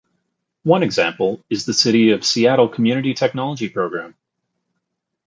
[0.63, 4.15] One example is the City of Seattle Community Technology Program.